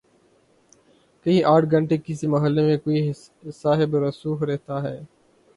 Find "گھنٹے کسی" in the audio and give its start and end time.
1.71-2.27